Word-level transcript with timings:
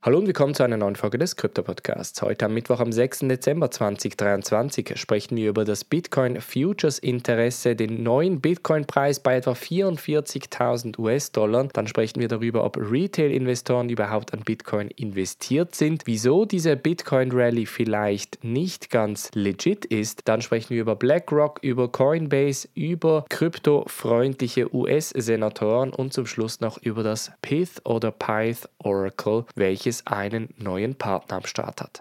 Hallo 0.00 0.18
und 0.18 0.28
willkommen 0.28 0.54
zu 0.54 0.62
einer 0.62 0.76
neuen 0.76 0.94
Folge 0.94 1.18
des 1.18 1.34
Krypto-Podcasts. 1.34 2.22
Heute 2.22 2.46
am 2.46 2.54
Mittwoch, 2.54 2.78
am 2.78 2.92
6. 2.92 3.18
Dezember 3.22 3.68
2023, 3.68 4.92
sprechen 4.94 5.36
wir 5.36 5.48
über 5.48 5.64
das 5.64 5.82
Bitcoin 5.82 6.40
Futures 6.40 7.00
Interesse, 7.00 7.74
den 7.74 8.04
neuen 8.04 8.40
Bitcoin-Preis 8.40 9.18
bei 9.18 9.38
etwa 9.38 9.54
44.000 9.54 11.00
US-Dollar. 11.00 11.66
Dann 11.72 11.88
sprechen 11.88 12.20
wir 12.20 12.28
darüber, 12.28 12.62
ob 12.62 12.76
Retail-Investoren 12.76 13.88
überhaupt 13.88 14.32
an 14.32 14.42
Bitcoin 14.42 14.88
investiert 14.92 15.74
sind, 15.74 16.02
wieso 16.04 16.44
diese 16.44 16.76
Bitcoin-Rally 16.76 17.66
vielleicht 17.66 18.44
nicht 18.44 18.90
ganz 18.90 19.32
legit 19.34 19.84
ist. 19.84 20.28
Dann 20.28 20.42
sprechen 20.42 20.70
wir 20.70 20.82
über 20.82 20.94
BlackRock, 20.94 21.58
über 21.62 21.90
Coinbase, 21.90 22.68
über 22.74 23.24
kryptofreundliche 23.30 24.72
US-Senatoren 24.72 25.92
und 25.92 26.12
zum 26.12 26.26
Schluss 26.26 26.60
noch 26.60 26.80
über 26.80 27.02
das 27.02 27.32
Pith 27.42 27.84
oder 27.84 28.12
Pyth 28.12 28.68
Oracle, 28.78 29.44
welches 29.56 29.87
welches 29.88 30.06
einen 30.06 30.52
neuen 30.58 30.96
Partner 30.96 31.38
am 31.38 31.46
Start 31.46 31.80
hat 31.80 32.00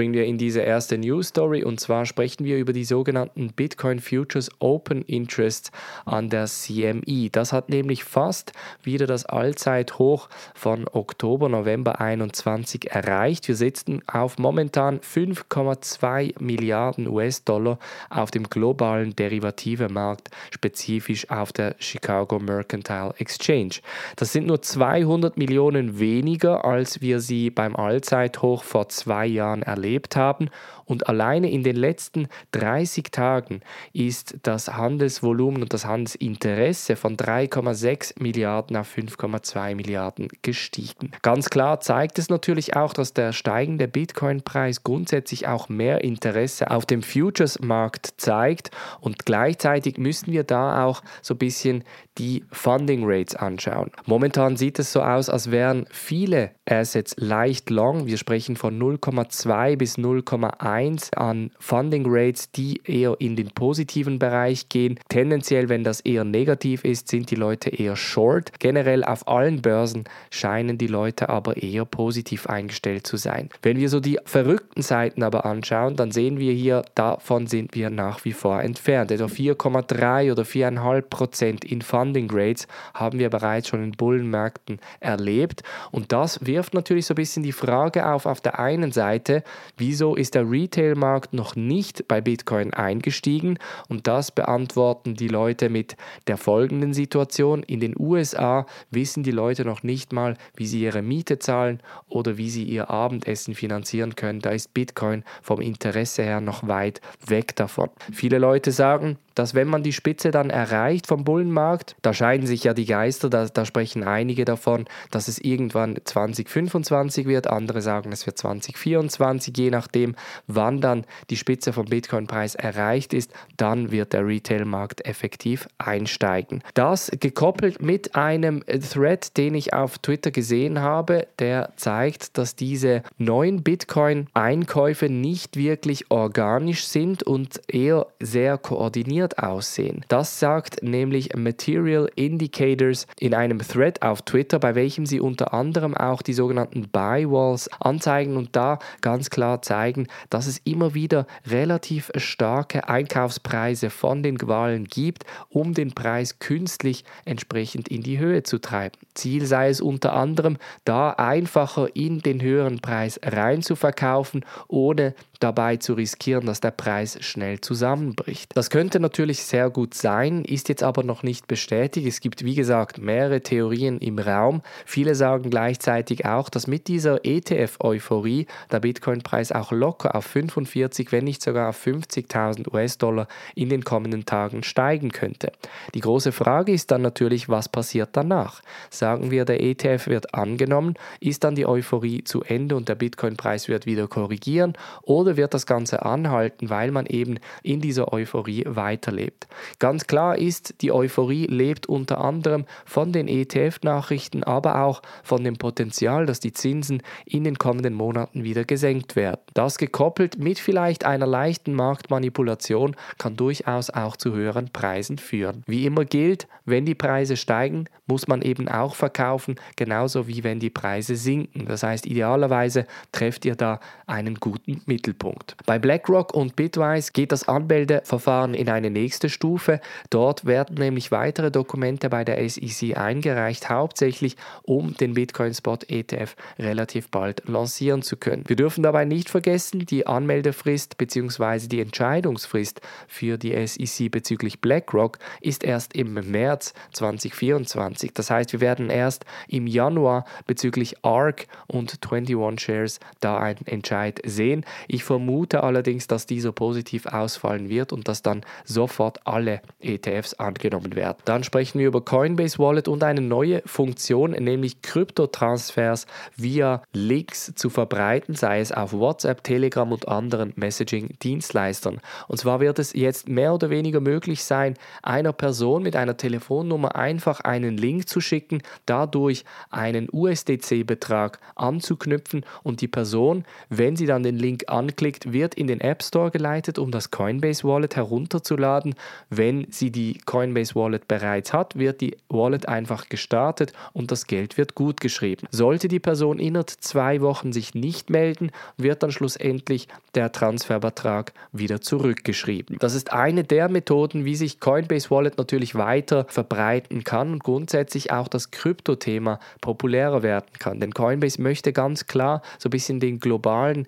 springen 0.00 0.14
wir 0.14 0.24
in 0.24 0.38
diese 0.38 0.62
erste 0.62 0.96
News 0.96 1.28
Story 1.28 1.62
und 1.62 1.78
zwar 1.78 2.06
sprechen 2.06 2.46
wir 2.46 2.56
über 2.56 2.72
die 2.72 2.86
sogenannten 2.86 3.48
Bitcoin 3.48 3.98
Futures 3.98 4.48
Open 4.58 5.02
Interests 5.02 5.70
an 6.06 6.30
der 6.30 6.46
CME. 6.46 7.28
Das 7.30 7.52
hat 7.52 7.68
nämlich 7.68 8.04
fast 8.04 8.54
wieder 8.82 9.06
das 9.06 9.26
Allzeithoch 9.26 10.30
von 10.54 10.88
Oktober, 10.90 11.50
November 11.50 12.00
21 12.00 12.90
erreicht. 12.90 13.46
Wir 13.46 13.56
sitzen 13.56 14.00
auf 14.06 14.38
momentan 14.38 15.00
5,2 15.00 16.42
Milliarden 16.42 17.06
US-Dollar 17.06 17.78
auf 18.08 18.30
dem 18.30 18.44
globalen 18.44 19.14
Derivative-Markt, 19.14 20.30
spezifisch 20.50 21.28
auf 21.28 21.52
der 21.52 21.76
Chicago 21.78 22.38
Mercantile 22.38 23.12
Exchange. 23.18 23.80
Das 24.16 24.32
sind 24.32 24.46
nur 24.46 24.62
200 24.62 25.36
Millionen 25.36 25.98
weniger, 25.98 26.64
als 26.64 27.02
wir 27.02 27.20
sie 27.20 27.50
beim 27.50 27.76
Allzeithoch 27.76 28.64
vor 28.64 28.88
zwei 28.88 29.26
Jahren 29.26 29.60
erlebt 29.60 29.89
erlebt 29.90 30.16
haben. 30.16 30.50
Und 30.84 31.08
alleine 31.08 31.50
in 31.50 31.62
den 31.62 31.76
letzten 31.76 32.28
30 32.52 33.12
Tagen 33.12 33.60
ist 33.92 34.38
das 34.42 34.68
Handelsvolumen 34.68 35.62
und 35.62 35.72
das 35.72 35.84
Handelsinteresse 35.84 36.96
von 36.96 37.16
3,6 37.16 38.20
Milliarden 38.20 38.76
auf 38.76 38.96
5,2 38.96 39.74
Milliarden 39.74 40.28
gestiegen. 40.42 41.12
Ganz 41.22 41.50
klar 41.50 41.80
zeigt 41.80 42.18
es 42.18 42.28
natürlich 42.28 42.76
auch, 42.76 42.92
dass 42.92 43.12
der 43.12 43.32
steigende 43.32 43.86
Bitcoin-Preis 43.86 44.82
grundsätzlich 44.82 45.46
auch 45.46 45.68
mehr 45.68 46.02
Interesse 46.02 46.70
auf 46.70 46.86
dem 46.86 47.02
Futures-Markt 47.02 48.14
zeigt. 48.16 48.70
Und 49.00 49.24
gleichzeitig 49.24 49.96
müssen 49.96 50.32
wir 50.32 50.44
da 50.44 50.84
auch 50.84 51.02
so 51.22 51.34
ein 51.34 51.38
bisschen 51.38 51.84
die 52.18 52.44
Funding 52.50 53.02
Rates 53.04 53.34
anschauen. 53.34 53.90
Momentan 54.06 54.56
sieht 54.56 54.78
es 54.78 54.92
so 54.92 55.02
aus, 55.02 55.28
als 55.28 55.50
wären 55.50 55.86
viele 55.90 56.50
Assets 56.66 57.14
leicht 57.16 57.70
long. 57.70 58.06
Wir 58.06 58.18
sprechen 58.18 58.56
von 58.56 58.78
0,2 58.78 59.76
bis 59.80 59.96
0,1 59.96 61.16
an 61.16 61.52
Funding 61.58 62.04
Rates, 62.06 62.50
die 62.52 62.82
eher 62.84 63.16
in 63.18 63.34
den 63.34 63.48
positiven 63.48 64.18
Bereich 64.18 64.68
gehen. 64.68 65.00
Tendenziell, 65.08 65.70
wenn 65.70 65.84
das 65.84 66.00
eher 66.02 66.24
negativ 66.24 66.84
ist, 66.84 67.08
sind 67.08 67.30
die 67.30 67.34
Leute 67.34 67.70
eher 67.70 67.96
short. 67.96 68.52
Generell 68.58 69.02
auf 69.02 69.26
allen 69.26 69.62
Börsen 69.62 70.04
scheinen 70.30 70.76
die 70.76 70.86
Leute 70.86 71.30
aber 71.30 71.56
eher 71.56 71.86
positiv 71.86 72.46
eingestellt 72.46 73.06
zu 73.06 73.16
sein. 73.16 73.48
Wenn 73.62 73.78
wir 73.78 73.88
so 73.88 74.00
die 74.00 74.18
verrückten 74.26 74.82
Seiten 74.82 75.22
aber 75.22 75.46
anschauen, 75.46 75.96
dann 75.96 76.10
sehen 76.10 76.38
wir 76.38 76.52
hier, 76.52 76.82
davon 76.94 77.46
sind 77.46 77.74
wir 77.74 77.88
nach 77.88 78.26
wie 78.26 78.34
vor 78.34 78.62
entfernt. 78.62 79.10
Etwa 79.10 79.24
4,3 79.24 80.30
oder 80.30 80.42
4,5 80.42 81.00
Prozent 81.08 81.64
in 81.64 81.80
Funding 81.80 82.28
Rates 82.30 82.68
haben 82.92 83.18
wir 83.18 83.30
bereits 83.30 83.68
schon 83.68 83.82
in 83.82 83.92
Bullenmärkten 83.92 84.78
erlebt. 85.00 85.62
Und 85.90 86.12
das 86.12 86.44
wirft 86.44 86.74
natürlich 86.74 87.06
so 87.06 87.14
ein 87.14 87.16
bisschen 87.16 87.42
die 87.42 87.52
Frage 87.52 88.06
auf, 88.06 88.26
auf 88.26 88.42
der 88.42 88.58
einen 88.58 88.92
Seite, 88.92 89.42
Wieso 89.76 90.14
ist 90.14 90.34
der 90.34 90.50
Retail-Markt 90.50 91.32
noch 91.32 91.56
nicht 91.56 92.08
bei 92.08 92.20
Bitcoin 92.20 92.72
eingestiegen? 92.74 93.58
Und 93.88 94.06
das 94.06 94.30
beantworten 94.30 95.14
die 95.14 95.28
Leute 95.28 95.68
mit 95.68 95.96
der 96.26 96.36
folgenden 96.36 96.94
Situation. 96.94 97.62
In 97.62 97.80
den 97.80 97.94
USA 97.98 98.66
wissen 98.90 99.22
die 99.22 99.30
Leute 99.30 99.64
noch 99.64 99.82
nicht 99.82 100.12
mal, 100.12 100.36
wie 100.56 100.66
sie 100.66 100.80
ihre 100.82 101.02
Miete 101.02 101.38
zahlen 101.38 101.80
oder 102.08 102.36
wie 102.36 102.50
sie 102.50 102.64
ihr 102.64 102.90
Abendessen 102.90 103.54
finanzieren 103.54 104.16
können. 104.16 104.40
Da 104.40 104.50
ist 104.50 104.74
Bitcoin 104.74 105.24
vom 105.42 105.60
Interesse 105.60 106.22
her 106.22 106.40
noch 106.40 106.66
weit 106.66 107.00
weg 107.26 107.56
davon. 107.56 107.90
Viele 108.12 108.38
Leute 108.38 108.72
sagen, 108.72 109.18
dass 109.40 109.54
wenn 109.54 109.68
man 109.68 109.82
die 109.82 109.94
Spitze 109.94 110.32
dann 110.32 110.50
erreicht 110.50 111.06
vom 111.06 111.24
Bullenmarkt, 111.24 111.96
da 112.02 112.12
scheiden 112.12 112.46
sich 112.46 112.64
ja 112.64 112.74
die 112.74 112.84
Geister, 112.84 113.30
da, 113.30 113.46
da 113.46 113.64
sprechen 113.64 114.04
einige 114.04 114.44
davon, 114.44 114.84
dass 115.10 115.28
es 115.28 115.38
irgendwann 115.38 115.96
2025 116.04 117.26
wird, 117.26 117.46
andere 117.46 117.80
sagen, 117.80 118.12
es 118.12 118.26
wird 118.26 118.36
2024, 118.36 119.56
je 119.56 119.70
nachdem, 119.70 120.14
wann 120.46 120.82
dann 120.82 121.06
die 121.30 121.38
Spitze 121.38 121.72
vom 121.72 121.86
Bitcoin-Preis 121.86 122.54
erreicht 122.54 123.14
ist, 123.14 123.32
dann 123.56 123.90
wird 123.90 124.12
der 124.12 124.26
Retail-Markt 124.26 125.06
effektiv 125.06 125.68
einsteigen. 125.78 126.62
Das 126.74 127.10
gekoppelt 127.18 127.80
mit 127.80 128.16
einem 128.16 128.62
Thread, 128.66 129.38
den 129.38 129.54
ich 129.54 129.72
auf 129.72 129.96
Twitter 130.00 130.32
gesehen 130.32 130.80
habe, 130.82 131.26
der 131.38 131.72
zeigt, 131.76 132.36
dass 132.36 132.56
diese 132.56 133.02
neuen 133.16 133.62
Bitcoin-Einkäufe 133.62 135.08
nicht 135.08 135.56
wirklich 135.56 136.10
organisch 136.10 136.84
sind 136.84 137.22
und 137.22 137.62
eher 137.66 138.06
sehr 138.20 138.58
koordiniert 138.58 139.29
verändert 139.30 139.38
aussehen. 139.38 140.04
Das 140.08 140.38
sagt 140.38 140.82
nämlich 140.82 141.34
Material 141.36 142.10
Indicators 142.16 143.06
in 143.18 143.34
einem 143.34 143.58
Thread 143.58 144.02
auf 144.02 144.22
Twitter, 144.22 144.58
bei 144.58 144.74
welchem 144.74 145.06
sie 145.06 145.20
unter 145.20 145.54
anderem 145.54 145.96
auch 145.96 146.22
die 146.22 146.32
sogenannten 146.32 146.88
Buy 146.88 147.28
Walls 147.30 147.70
anzeigen 147.80 148.36
und 148.36 148.56
da 148.56 148.78
ganz 149.00 149.30
klar 149.30 149.62
zeigen, 149.62 150.06
dass 150.30 150.46
es 150.46 150.58
immer 150.64 150.94
wieder 150.94 151.26
relativ 151.46 152.10
starke 152.16 152.88
Einkaufspreise 152.88 153.90
von 153.90 154.22
den 154.22 154.38
Wahlen 154.40 154.84
gibt, 154.84 155.24
um 155.48 155.74
den 155.74 155.92
Preis 155.92 156.38
künstlich 156.38 157.04
entsprechend 157.24 157.88
in 157.88 158.02
die 158.02 158.18
Höhe 158.18 158.42
zu 158.42 158.58
treiben. 158.58 158.96
Ziel 159.14 159.44
sei 159.46 159.68
es 159.68 159.80
unter 159.80 160.12
anderem, 160.14 160.56
da 160.84 161.10
einfacher 161.10 161.88
in 161.94 162.20
den 162.20 162.40
höheren 162.40 162.80
Preis 162.80 163.20
rein 163.22 163.62
zu 163.62 163.76
verkaufen, 163.76 164.44
ohne 164.68 165.14
dabei 165.40 165.76
zu 165.76 165.94
riskieren, 165.94 166.46
dass 166.46 166.60
der 166.60 166.70
Preis 166.70 167.18
schnell 167.20 167.60
zusammenbricht. 167.60 168.52
Das 168.54 168.70
könnte 168.70 169.00
natürlich 169.00 169.42
sehr 169.42 169.70
gut 169.70 169.94
sein, 169.94 170.44
ist 170.44 170.68
jetzt 170.68 170.82
aber 170.82 171.02
noch 171.02 171.22
nicht 171.22 171.48
bestätigt. 171.48 172.06
Es 172.06 172.20
gibt, 172.20 172.44
wie 172.44 172.54
gesagt, 172.54 172.98
mehrere 172.98 173.40
Theorien 173.40 173.98
im 173.98 174.18
Raum. 174.18 174.62
Viele 174.84 175.14
sagen 175.14 175.50
gleichzeitig 175.50 176.26
auch, 176.26 176.48
dass 176.48 176.66
mit 176.66 176.88
dieser 176.88 177.24
ETF-Euphorie 177.24 178.46
der 178.70 178.80
Bitcoin-Preis 178.80 179.52
auch 179.52 179.72
locker 179.72 180.14
auf 180.14 180.26
45, 180.26 181.12
wenn 181.12 181.24
nicht 181.24 181.42
sogar 181.42 181.70
auf 181.70 181.86
50.000 181.86 182.72
US-Dollar 182.72 183.26
in 183.54 183.68
den 183.70 183.84
kommenden 183.84 184.26
Tagen 184.26 184.62
steigen 184.62 185.10
könnte. 185.10 185.52
Die 185.94 186.00
große 186.00 186.32
Frage 186.32 186.72
ist 186.72 186.90
dann 186.90 187.02
natürlich, 187.02 187.48
was 187.48 187.68
passiert 187.68 188.10
danach? 188.12 188.62
Sagen 188.90 189.30
wir, 189.30 189.44
der 189.44 189.62
ETF 189.62 190.08
wird 190.08 190.34
angenommen, 190.34 190.94
ist 191.20 191.44
dann 191.44 191.54
die 191.54 191.66
Euphorie 191.66 192.24
zu 192.24 192.42
Ende 192.42 192.76
und 192.76 192.88
der 192.88 192.94
Bitcoin-Preis 192.94 193.68
wird 193.68 193.86
wieder 193.86 194.06
korrigieren 194.06 194.74
oder 195.02 195.29
oder 195.30 195.36
wird 195.36 195.54
das 195.54 195.66
Ganze 195.66 196.04
anhalten, 196.04 196.70
weil 196.70 196.90
man 196.90 197.06
eben 197.06 197.38
in 197.62 197.80
dieser 197.80 198.12
Euphorie 198.12 198.64
weiterlebt? 198.66 199.46
Ganz 199.78 200.08
klar 200.08 200.36
ist, 200.36 200.74
die 200.80 200.90
Euphorie 200.90 201.46
lebt 201.46 201.86
unter 201.86 202.20
anderem 202.20 202.64
von 202.84 203.12
den 203.12 203.28
ETF-Nachrichten, 203.28 204.42
aber 204.42 204.82
auch 204.82 205.02
von 205.22 205.44
dem 205.44 205.56
Potenzial, 205.56 206.26
dass 206.26 206.40
die 206.40 206.52
Zinsen 206.52 207.00
in 207.24 207.44
den 207.44 207.58
kommenden 207.58 207.94
Monaten 207.94 208.42
wieder 208.42 208.64
gesenkt 208.64 209.14
werden. 209.14 209.40
Das 209.54 209.78
gekoppelt 209.78 210.36
mit 210.38 210.58
vielleicht 210.58 211.04
einer 211.04 211.28
leichten 211.28 211.74
Marktmanipulation 211.74 212.96
kann 213.18 213.36
durchaus 213.36 213.90
auch 213.90 214.16
zu 214.16 214.32
höheren 214.32 214.70
Preisen 214.70 215.18
führen. 215.18 215.62
Wie 215.66 215.86
immer 215.86 216.04
gilt, 216.04 216.48
wenn 216.64 216.86
die 216.86 216.96
Preise 216.96 217.36
steigen, 217.36 217.84
muss 218.06 218.26
man 218.26 218.42
eben 218.42 218.68
auch 218.68 218.96
verkaufen, 218.96 219.54
genauso 219.76 220.26
wie 220.26 220.42
wenn 220.42 220.58
die 220.58 220.70
Preise 220.70 221.14
sinken. 221.14 221.66
Das 221.66 221.84
heißt, 221.84 222.06
idealerweise 222.06 222.86
trefft 223.12 223.44
ihr 223.44 223.54
da 223.54 223.78
einen 224.08 224.34
guten 224.34 224.82
Mittelpunkt. 224.86 225.19
Punkt. 225.20 225.54
Bei 225.66 225.78
BlackRock 225.78 226.34
und 226.34 226.56
Bitwise 226.56 227.12
geht 227.12 227.30
das 227.30 227.46
Anmeldeverfahren 227.46 228.54
in 228.54 228.68
eine 228.68 228.90
nächste 228.90 229.28
Stufe. 229.28 229.80
Dort 230.08 230.46
werden 230.46 230.76
nämlich 230.76 231.12
weitere 231.12 231.52
Dokumente 231.52 232.08
bei 232.08 232.24
der 232.24 232.48
SEC 232.48 232.96
eingereicht, 232.96 233.68
hauptsächlich 233.68 234.36
um 234.62 234.96
den 234.96 235.14
Bitcoin 235.14 235.54
Spot 235.54 235.78
ETF 235.86 236.34
relativ 236.58 237.10
bald 237.10 237.46
lancieren 237.46 238.02
zu 238.02 238.16
können. 238.16 238.44
Wir 238.46 238.56
dürfen 238.56 238.82
dabei 238.82 239.04
nicht 239.04 239.28
vergessen, 239.28 239.84
die 239.86 240.06
Anmeldefrist 240.06 240.96
bzw. 240.96 241.68
die 241.68 241.80
Entscheidungsfrist 241.80 242.80
für 243.06 243.36
die 243.36 243.54
SEC 243.66 244.10
bezüglich 244.10 244.60
BlackRock 244.60 245.18
ist 245.40 245.62
erst 245.62 245.94
im 245.94 246.14
März 246.14 246.72
2024. 246.92 248.14
Das 248.14 248.30
heißt, 248.30 248.52
wir 248.52 248.60
werden 248.60 248.88
erst 248.88 249.26
im 249.48 249.66
Januar 249.66 250.24
bezüglich 250.46 251.04
ARC 251.04 251.46
und 251.66 251.98
21 252.10 252.58
Shares 252.58 253.00
da 253.20 253.38
einen 253.38 253.66
Entscheid 253.66 254.20
sehen. 254.24 254.64
Ich 254.88 255.04
vermute 255.10 255.64
allerdings, 255.64 256.06
dass 256.06 256.24
dieser 256.24 256.52
positiv 256.52 257.06
ausfallen 257.06 257.68
wird 257.68 257.92
und 257.92 258.06
dass 258.06 258.22
dann 258.22 258.42
sofort 258.64 259.18
alle 259.26 259.60
ETFs 259.80 260.34
angenommen 260.34 260.94
werden. 260.94 261.16
Dann 261.24 261.42
sprechen 261.42 261.80
wir 261.80 261.88
über 261.88 262.04
Coinbase 262.04 262.60
Wallet 262.60 262.86
und 262.86 263.02
eine 263.02 263.20
neue 263.20 263.60
Funktion, 263.66 264.30
nämlich 264.30 264.82
Kryptotransfers 264.82 266.06
via 266.36 266.84
Links 266.92 267.52
zu 267.56 267.70
verbreiten, 267.70 268.36
sei 268.36 268.60
es 268.60 268.70
auf 268.70 268.92
WhatsApp, 268.92 269.42
Telegram 269.42 269.90
und 269.90 270.06
anderen 270.06 270.52
Messaging-Dienstleistern. 270.54 271.98
Und 272.28 272.38
zwar 272.38 272.60
wird 272.60 272.78
es 272.78 272.92
jetzt 272.92 273.28
mehr 273.28 273.52
oder 273.52 273.68
weniger 273.68 273.98
möglich 273.98 274.44
sein, 274.44 274.74
einer 275.02 275.32
Person 275.32 275.82
mit 275.82 275.96
einer 275.96 276.16
Telefonnummer 276.18 276.94
einfach 276.94 277.40
einen 277.40 277.76
Link 277.76 278.08
zu 278.08 278.20
schicken, 278.20 278.62
dadurch 278.86 279.44
einen 279.70 280.06
USDC-Betrag 280.12 281.40
anzuknüpfen 281.56 282.44
und 282.62 282.80
die 282.80 282.86
Person, 282.86 283.44
wenn 283.70 283.96
sie 283.96 284.06
dann 284.06 284.22
den 284.22 284.36
Link 284.36 284.66
anklickt, 284.68 284.99
wird 285.00 285.54
in 285.54 285.66
den 285.66 285.80
App 285.80 286.02
Store 286.02 286.30
geleitet, 286.30 286.78
um 286.78 286.90
das 286.90 287.10
Coinbase 287.10 287.64
Wallet 287.64 287.96
herunterzuladen. 287.96 288.94
Wenn 289.28 289.66
sie 289.70 289.90
die 289.90 290.18
Coinbase 290.24 290.74
Wallet 290.74 291.08
bereits 291.08 291.52
hat, 291.52 291.78
wird 291.78 292.00
die 292.00 292.16
Wallet 292.28 292.68
einfach 292.68 293.08
gestartet 293.08 293.72
und 293.92 294.10
das 294.10 294.26
Geld 294.26 294.58
wird 294.58 294.74
gut 294.74 295.00
geschrieben. 295.00 295.46
Sollte 295.50 295.88
die 295.88 296.00
Person 296.00 296.38
innerhalb 296.38 296.70
zwei 296.80 297.20
Wochen 297.20 297.52
sich 297.52 297.74
nicht 297.74 298.10
melden, 298.10 298.50
wird 298.76 299.02
dann 299.02 299.12
schlussendlich 299.12 299.88
der 300.14 300.32
Transferbetrag 300.32 301.32
wieder 301.52 301.80
zurückgeschrieben. 301.80 302.76
Das 302.80 302.94
ist 302.94 303.12
eine 303.12 303.44
der 303.44 303.68
Methoden, 303.68 304.24
wie 304.24 304.36
sich 304.36 304.60
Coinbase 304.60 305.10
Wallet 305.10 305.38
natürlich 305.38 305.74
weiter 305.74 306.26
verbreiten 306.28 307.04
kann 307.04 307.32
und 307.32 307.44
grundsätzlich 307.44 308.12
auch 308.12 308.28
das 308.28 308.50
Kryptothema 308.50 309.40
populärer 309.60 310.22
werden 310.22 310.50
kann. 310.58 310.80
Denn 310.80 310.92
Coinbase 310.92 311.40
möchte 311.40 311.72
ganz 311.72 312.06
klar 312.06 312.42
so 312.58 312.68
ein 312.68 312.70
bisschen 312.70 313.00
den 313.00 313.20
globalen 313.20 313.86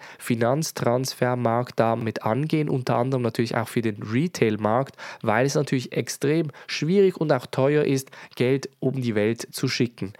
Finanztransfermarkt 0.92 1.78
damit 1.78 2.22
angehen, 2.22 2.68
unter 2.68 2.96
anderem 2.96 3.22
natürlich 3.22 3.56
auch 3.56 3.68
für 3.68 3.82
den 3.82 4.02
Retail-Markt, 4.02 4.96
weil 5.22 5.46
es 5.46 5.54
natürlich 5.54 5.92
extrem 5.92 6.50
schwierig 6.66 7.16
und 7.16 7.32
auch 7.32 7.46
teuer 7.46 7.84
ist, 7.84 8.10
Geld 8.36 8.68
um 8.80 9.00
die 9.00 9.14
Welt 9.14 9.46
zu 9.52 9.68
schicken. 9.68 10.12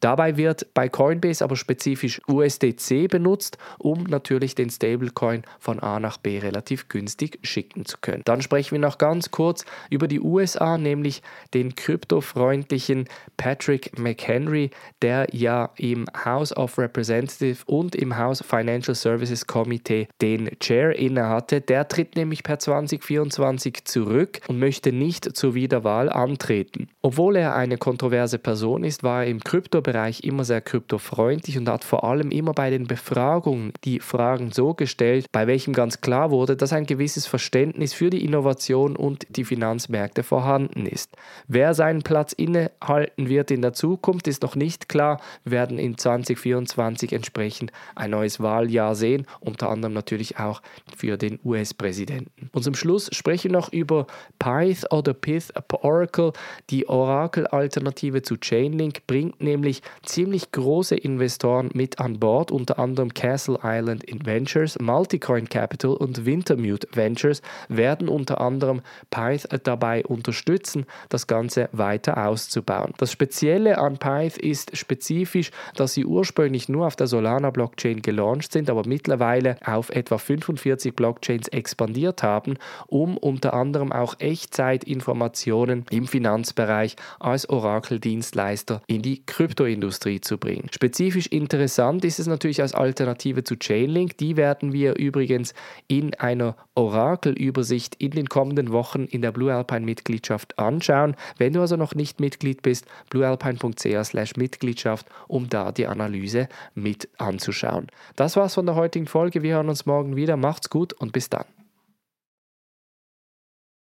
Dabei 0.00 0.36
wird 0.38 0.72
bei 0.72 0.88
Coinbase 0.88 1.44
aber 1.44 1.56
spezifisch 1.56 2.22
USDC 2.26 3.08
benutzt, 3.08 3.58
um 3.78 4.04
natürlich 4.04 4.54
den 4.54 4.70
Stablecoin 4.70 5.42
von 5.58 5.78
A 5.80 6.00
nach 6.00 6.16
B 6.16 6.38
relativ 6.38 6.88
günstig 6.88 7.38
schicken 7.42 7.84
zu 7.84 7.98
können. 8.00 8.22
Dann 8.24 8.40
sprechen 8.40 8.72
wir 8.72 8.78
noch 8.78 8.96
ganz 8.96 9.30
kurz 9.30 9.64
über 9.90 10.08
die 10.08 10.20
USA, 10.20 10.78
nämlich 10.78 11.22
den 11.52 11.74
kryptofreundlichen 11.74 13.08
Patrick 13.36 13.98
McHenry, 13.98 14.70
der 15.02 15.26
ja 15.32 15.70
im 15.76 16.06
House 16.24 16.56
of 16.56 16.78
Representatives 16.78 17.62
und 17.64 17.94
im 17.94 18.16
House 18.16 18.42
Financial 18.46 18.94
Services 18.94 19.46
Committee 19.46 20.08
den 20.22 20.50
Chair 20.60 20.96
innehatte. 20.96 21.60
Der 21.60 21.88
tritt 21.88 22.16
nämlich 22.16 22.42
per 22.42 22.58
2024 22.58 23.84
zurück 23.84 24.40
und 24.48 24.58
möchte 24.58 24.92
nicht 24.92 25.36
zur 25.36 25.54
Wiederwahl 25.54 26.08
antreten. 26.08 26.88
Obwohl 27.02 27.36
er 27.36 27.54
eine 27.54 27.78
kontroverse 27.78 28.38
Person 28.38 28.84
ist, 28.84 29.02
war 29.02 29.24
er 29.24 29.30
im 29.30 29.42
Kryptobereich 29.42 30.22
immer 30.22 30.44
sehr 30.44 30.60
kryptofreundlich 30.60 31.56
und 31.56 31.66
hat 31.66 31.82
vor 31.82 32.04
allem 32.04 32.30
immer 32.30 32.52
bei 32.52 32.68
den 32.68 32.86
Befragungen 32.86 33.72
die 33.84 34.00
Fragen 34.00 34.52
so 34.52 34.74
gestellt, 34.74 35.24
bei 35.32 35.46
welchem 35.46 35.72
ganz 35.72 36.02
klar 36.02 36.30
wurde, 36.30 36.56
dass 36.56 36.74
ein 36.74 36.84
gewisses 36.84 37.26
Verständnis 37.26 37.94
für 37.94 38.10
die 38.10 38.22
Innovation 38.22 38.96
und 38.96 39.26
die 39.30 39.44
Finanzmärkte 39.44 40.22
vorhanden 40.22 40.84
ist. 40.84 41.16
Wer 41.48 41.72
seinen 41.72 42.02
Platz 42.02 42.34
innehalten 42.34 43.30
wird 43.30 43.50
in 43.50 43.62
der 43.62 43.72
Zukunft, 43.72 44.28
ist 44.28 44.42
noch 44.42 44.54
nicht 44.54 44.90
klar. 44.90 45.22
Wir 45.44 45.52
werden 45.52 45.78
in 45.78 45.96
2024 45.96 47.14
entsprechend 47.14 47.72
ein 47.94 48.10
neues 48.10 48.40
Wahljahr 48.40 48.94
sehen, 48.94 49.26
unter 49.40 49.70
anderem 49.70 49.94
natürlich 49.94 50.38
auch 50.38 50.60
für 50.94 51.16
den 51.16 51.40
US-Präsidenten. 51.46 52.50
Und 52.52 52.62
zum 52.62 52.74
Schluss 52.74 53.08
sprechen 53.12 53.52
wir 53.52 53.58
noch 53.58 53.72
über 53.72 54.06
Pyth 54.38 54.84
oder 54.92 55.14
Pith 55.14 55.50
Oracle. 55.82 56.32
Die 56.68 56.89
Oracle-Alternative 56.90 58.22
zu 58.22 58.36
Chainlink 58.36 59.06
bringt 59.06 59.40
nämlich 59.40 59.82
ziemlich 60.02 60.52
große 60.52 60.96
Investoren 60.96 61.70
mit 61.72 62.00
an 62.00 62.18
Bord, 62.18 62.50
unter 62.50 62.78
anderem 62.78 63.14
Castle 63.14 63.58
Island 63.62 64.04
Ventures, 64.24 64.78
Multicoin 64.80 65.48
Capital 65.48 65.92
und 65.92 66.26
Wintermute 66.26 66.88
Ventures 66.92 67.42
werden 67.68 68.08
unter 68.08 68.40
anderem 68.40 68.82
Pyth 69.10 69.48
dabei 69.62 70.04
unterstützen, 70.04 70.86
das 71.08 71.26
Ganze 71.26 71.68
weiter 71.72 72.26
auszubauen. 72.26 72.92
Das 72.98 73.12
Spezielle 73.12 73.78
an 73.78 73.98
Pyth 73.98 74.36
ist 74.36 74.76
spezifisch, 74.76 75.50
dass 75.76 75.94
sie 75.94 76.04
ursprünglich 76.04 76.68
nur 76.68 76.86
auf 76.86 76.96
der 76.96 77.06
Solana 77.06 77.50
Blockchain 77.50 78.02
gelauncht 78.02 78.52
sind, 78.52 78.68
aber 78.68 78.82
mittlerweile 78.86 79.56
auf 79.64 79.90
etwa 79.90 80.18
45 80.18 80.94
Blockchains 80.94 81.48
expandiert 81.48 82.22
haben, 82.22 82.56
um 82.88 83.16
unter 83.16 83.54
anderem 83.54 83.92
auch 83.92 84.16
Echtzeitinformationen 84.18 85.86
im 85.90 86.06
Finanzbereich 86.06 86.79
als 87.18 87.48
Oracle-Dienstleister 87.48 88.82
in 88.86 89.02
die 89.02 89.24
Kryptoindustrie 89.24 90.20
zu 90.20 90.38
bringen. 90.38 90.68
Spezifisch 90.72 91.26
interessant 91.26 92.04
ist 92.04 92.18
es 92.18 92.26
natürlich 92.26 92.62
als 92.62 92.74
Alternative 92.74 93.44
zu 93.44 93.56
Chainlink. 93.56 94.16
Die 94.18 94.36
werden 94.36 94.72
wir 94.72 94.96
übrigens 94.96 95.54
in 95.88 96.14
einer 96.14 96.56
Oracle-Übersicht 96.74 97.96
in 97.96 98.12
den 98.12 98.28
kommenden 98.28 98.72
Wochen 98.72 99.04
in 99.04 99.22
der 99.22 99.32
Blue 99.32 99.52
Alpine 99.52 99.84
Mitgliedschaft 99.84 100.58
anschauen. 100.58 101.16
Wenn 101.38 101.52
du 101.52 101.60
also 101.60 101.76
noch 101.76 101.94
nicht 101.94 102.20
Mitglied 102.20 102.62
bist, 102.62 102.86
bluealpine.ch 103.10 104.36
Mitgliedschaft, 104.36 105.06
um 105.28 105.48
da 105.48 105.72
die 105.72 105.86
Analyse 105.86 106.48
mit 106.74 107.08
anzuschauen. 107.18 107.88
Das 108.16 108.36
war's 108.36 108.54
von 108.54 108.66
der 108.66 108.74
heutigen 108.74 109.06
Folge. 109.06 109.42
Wir 109.42 109.54
hören 109.54 109.68
uns 109.68 109.86
morgen 109.86 110.16
wieder. 110.16 110.36
Macht's 110.36 110.70
gut 110.70 110.92
und 110.92 111.12
bis 111.12 111.28
dann. 111.28 111.44